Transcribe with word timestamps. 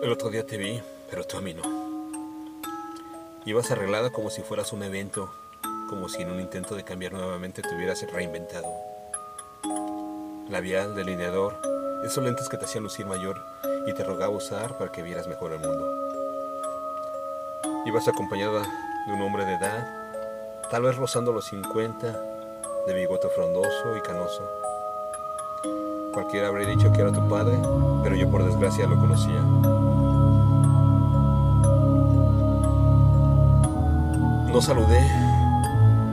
El 0.00 0.12
otro 0.12 0.30
día 0.30 0.46
te 0.46 0.56
vi, 0.56 0.80
pero 1.10 1.24
tú 1.24 1.38
a 1.38 1.40
mí 1.40 1.52
no. 1.54 1.62
Ibas 3.44 3.72
arreglada 3.72 4.10
como 4.10 4.30
si 4.30 4.42
fueras 4.42 4.72
un 4.72 4.84
evento, 4.84 5.28
como 5.88 6.08
si 6.08 6.22
en 6.22 6.30
un 6.30 6.40
intento 6.40 6.76
de 6.76 6.84
cambiar 6.84 7.12
nuevamente 7.12 7.62
te 7.62 7.74
hubieras 7.74 8.00
reinventado. 8.12 8.68
Labial, 10.48 10.94
delineador, 10.94 11.60
esos 12.04 12.22
lentes 12.22 12.48
que 12.48 12.56
te 12.56 12.66
hacían 12.66 12.84
lucir 12.84 13.06
mayor 13.06 13.42
y 13.88 13.92
te 13.92 14.04
rogaba 14.04 14.36
usar 14.36 14.78
para 14.78 14.92
que 14.92 15.02
vieras 15.02 15.26
mejor 15.26 15.52
el 15.52 15.58
mundo. 15.58 15.92
Ibas 17.84 18.06
acompañada 18.06 18.62
de 19.04 19.12
un 19.12 19.22
hombre 19.22 19.46
de 19.46 19.54
edad, 19.54 19.84
tal 20.70 20.82
vez 20.82 20.96
rozando 20.96 21.32
los 21.32 21.46
50, 21.46 22.22
de 22.86 22.94
bigote 22.94 23.28
frondoso 23.30 23.96
y 23.96 24.00
canoso. 24.02 24.48
Cualquiera 26.12 26.48
habría 26.48 26.68
dicho 26.68 26.92
que 26.92 27.00
era 27.00 27.12
tu 27.12 27.28
padre, 27.28 27.58
pero 28.04 28.14
yo 28.14 28.30
por 28.30 28.44
desgracia 28.44 28.86
lo 28.86 28.96
conocía. 28.96 29.42
No 34.58 34.62
saludé. 34.62 35.00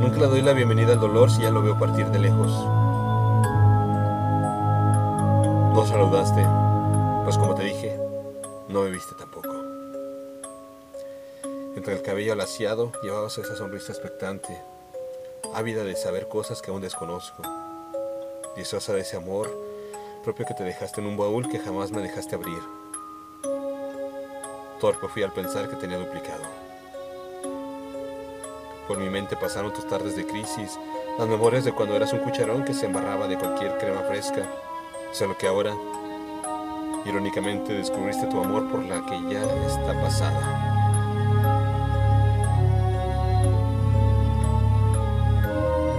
Nunca 0.00 0.20
le 0.20 0.28
doy 0.28 0.42
la 0.42 0.52
bienvenida 0.52 0.92
al 0.92 1.00
dolor 1.00 1.28
si 1.28 1.42
ya 1.42 1.50
lo 1.50 1.60
veo 1.60 1.76
partir 1.76 2.06
de 2.06 2.20
lejos. 2.20 2.52
No 5.74 5.84
saludaste, 5.84 6.46
pues 7.24 7.36
como 7.36 7.56
te 7.56 7.64
dije, 7.64 7.98
no 8.68 8.82
me 8.82 8.90
viste 8.90 9.16
tampoco. 9.18 9.52
Entre 11.74 11.92
el 11.92 12.02
cabello 12.02 12.32
alaciado 12.32 12.92
llevabas 13.02 13.36
esa 13.38 13.56
sonrisa 13.56 13.90
expectante, 13.90 14.56
ávida 15.52 15.82
de 15.82 15.96
saber 15.96 16.28
cosas 16.28 16.62
que 16.62 16.70
aún 16.70 16.80
desconozco, 16.80 17.42
deseosa 18.54 18.92
de 18.92 19.00
ese 19.00 19.16
amor 19.16 19.50
propio 20.22 20.46
que 20.46 20.54
te 20.54 20.62
dejaste 20.62 21.00
en 21.00 21.08
un 21.08 21.16
baúl 21.16 21.48
que 21.48 21.58
jamás 21.58 21.90
me 21.90 22.02
dejaste 22.02 22.36
abrir. 22.36 22.62
Torpe 24.80 25.08
fui 25.08 25.24
al 25.24 25.32
pensar 25.32 25.68
que 25.68 25.74
tenía 25.74 25.98
duplicado. 25.98 26.67
Por 28.88 28.96
mi 28.96 29.10
mente 29.10 29.36
pasaron 29.36 29.70
tus 29.74 29.86
tardes 29.86 30.16
de 30.16 30.26
crisis, 30.26 30.78
las 31.18 31.28
memorias 31.28 31.62
de 31.62 31.72
cuando 31.72 31.94
eras 31.94 32.14
un 32.14 32.20
cucharón 32.20 32.64
que 32.64 32.72
se 32.72 32.86
embarraba 32.86 33.28
de 33.28 33.36
cualquier 33.36 33.76
crema 33.76 34.00
fresca, 34.00 34.44
solo 35.12 35.36
que 35.36 35.46
ahora, 35.46 35.74
irónicamente, 37.04 37.74
descubriste 37.74 38.26
tu 38.28 38.42
amor 38.42 38.66
por 38.70 38.82
la 38.82 39.04
que 39.04 39.20
ya 39.30 39.42
está 39.66 39.92
pasada. 40.00 40.74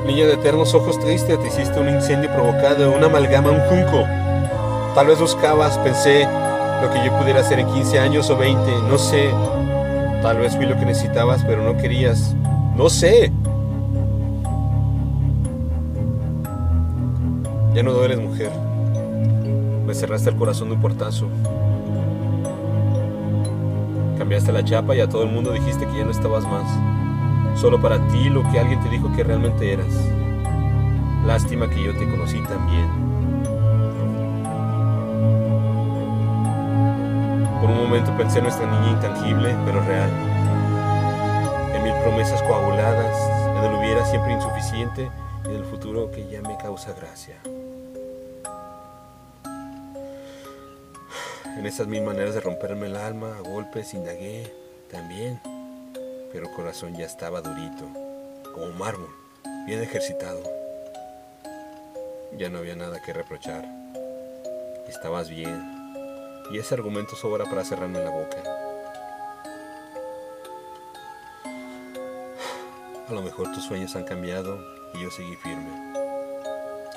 Niña 0.07 0.25
de 0.25 0.33
eternos 0.33 0.73
ojos 0.73 0.99
tristes, 0.99 1.39
te 1.39 1.47
hiciste 1.47 1.79
un 1.79 1.89
incendio 1.89 2.33
provocado, 2.33 2.91
una 2.91 3.05
amalgama, 3.05 3.51
un 3.51 3.59
junco. 3.69 4.03
Tal 4.95 5.05
vez 5.05 5.19
buscabas, 5.19 5.77
pensé, 5.77 6.27
lo 6.81 6.91
que 6.91 7.05
yo 7.05 7.15
pudiera 7.19 7.41
hacer 7.41 7.59
en 7.59 7.71
15 7.71 7.99
años 7.99 8.31
o 8.31 8.35
20, 8.35 8.59
no 8.89 8.97
sé. 8.97 9.29
Tal 10.23 10.39
vez 10.39 10.55
fui 10.55 10.65
lo 10.65 10.75
que 10.75 10.85
necesitabas, 10.85 11.43
pero 11.45 11.61
no 11.61 11.77
querías. 11.77 12.35
No 12.79 12.87
sé. 12.87 13.29
Ya 17.73 17.83
no 17.83 17.91
dueles, 17.91 18.21
mujer. 18.21 18.51
Me 19.85 19.93
cerraste 19.93 20.29
el 20.29 20.37
corazón 20.37 20.69
de 20.69 20.75
un 20.75 20.81
portazo. 20.81 21.27
Cambiaste 24.17 24.53
la 24.53 24.63
chapa 24.63 24.95
y 24.95 25.01
a 25.01 25.09
todo 25.09 25.23
el 25.23 25.29
mundo 25.29 25.51
dijiste 25.51 25.85
que 25.87 25.97
ya 25.97 26.05
no 26.05 26.11
estabas 26.11 26.45
más. 26.45 27.59
Solo 27.59 27.81
para 27.81 27.99
ti 28.07 28.29
lo 28.29 28.49
que 28.49 28.57
alguien 28.61 28.81
te 28.81 28.87
dijo 28.87 29.11
que 29.13 29.25
realmente 29.25 29.73
eras. 29.73 29.93
Lástima 31.25 31.69
que 31.69 31.83
yo 31.83 31.93
te 31.97 32.09
conocí 32.09 32.41
también. 32.43 32.87
Por 37.59 37.71
un 37.71 37.77
momento 37.77 38.15
pensé 38.15 38.37
en 38.37 38.45
nuestra 38.45 38.71
niña 38.71 38.91
intangible, 38.91 39.53
pero 39.65 39.81
real 39.81 40.29
promesas 41.99 42.41
coaguladas, 42.43 43.15
en 43.57 43.63
el 43.63 43.79
hubiera 43.79 44.05
siempre 44.05 44.33
insuficiente 44.33 45.09
y 45.45 45.49
en 45.49 45.55
el 45.55 45.65
futuro 45.65 46.11
que 46.11 46.27
ya 46.27 46.41
me 46.41 46.57
causa 46.57 46.93
gracia. 46.93 47.35
En 51.57 51.65
esas 51.65 51.87
mil 51.87 52.03
maneras 52.03 52.33
de 52.35 52.41
romperme 52.41 52.87
el 52.87 52.95
alma 52.95 53.35
a 53.37 53.41
golpes 53.41 53.93
indagué 53.93 54.53
también, 54.89 55.41
pero 56.31 56.47
el 56.47 56.55
corazón 56.55 56.95
ya 56.95 57.05
estaba 57.05 57.41
durito, 57.41 57.85
como 58.53 58.67
mármol, 58.71 59.13
bien 59.65 59.81
ejercitado. 59.81 60.41
Ya 62.37 62.49
no 62.49 62.59
había 62.59 62.75
nada 62.75 63.01
que 63.01 63.11
reprochar. 63.11 63.65
Estabas 64.87 65.29
bien, 65.29 65.61
y 66.51 66.59
ese 66.59 66.75
argumento 66.75 67.15
sobra 67.15 67.45
para 67.45 67.65
cerrarme 67.65 68.03
la 68.03 68.11
boca. 68.11 68.68
A 73.09 73.13
lo 73.13 73.23
mejor 73.23 73.51
tus 73.51 73.63
sueños 73.63 73.95
han 73.95 74.03
cambiado 74.03 74.59
y 74.93 75.01
yo 75.01 75.09
seguí 75.09 75.35
firme. 75.37 75.95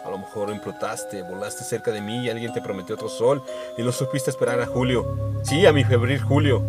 A 0.04 0.10
lo 0.10 0.18
mejor 0.18 0.50
implotaste, 0.50 1.22
volaste 1.22 1.64
cerca 1.64 1.90
de 1.90 2.02
mí 2.02 2.26
y 2.26 2.28
alguien 2.28 2.52
te 2.52 2.60
prometió 2.60 2.96
otro 2.96 3.08
sol 3.08 3.42
y 3.78 3.82
no 3.82 3.92
supiste 3.92 4.28
esperar 4.28 4.60
a 4.60 4.66
Julio. 4.66 5.32
Sí, 5.42 5.64
a 5.64 5.72
mi 5.72 5.84
febril 5.84 6.20
Julio, 6.20 6.60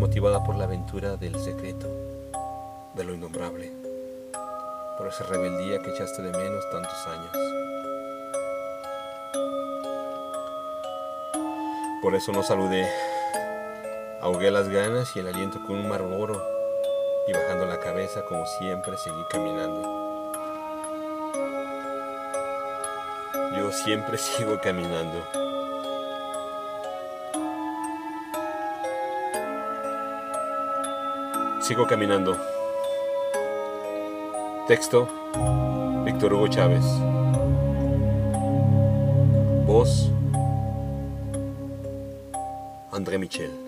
motivada 0.00 0.42
por 0.42 0.56
la 0.56 0.64
aventura 0.64 1.16
del 1.16 1.38
secreto, 1.38 1.86
de 2.94 3.04
lo 3.04 3.14
innombrable, 3.14 3.70
por 4.98 5.06
esa 5.06 5.22
rebeldía 5.26 5.80
que 5.80 5.90
echaste 5.90 6.20
de 6.20 6.32
menos 6.32 6.64
tantos 6.72 7.06
años. 7.06 7.36
Por 12.02 12.16
eso 12.16 12.32
no 12.32 12.42
saludé. 12.42 12.88
Ahogué 14.20 14.50
las 14.50 14.68
ganas 14.68 15.14
y 15.14 15.20
el 15.20 15.28
aliento 15.28 15.60
con 15.64 15.76
un 15.76 15.88
marboro 15.88 16.57
y 17.28 17.32
bajando 17.32 17.66
la 17.66 17.78
cabeza 17.78 18.24
como 18.24 18.46
siempre 18.46 18.96
seguí 18.96 19.22
caminando. 19.30 20.32
Yo 23.54 23.70
siempre 23.70 24.16
sigo 24.18 24.58
caminando. 24.62 25.22
Sigo 31.60 31.86
caminando. 31.86 32.34
Texto, 34.66 35.06
Víctor 36.04 36.32
Hugo 36.32 36.48
Chávez. 36.48 36.84
Voz, 39.66 40.10
André 42.90 43.18
Michel. 43.18 43.67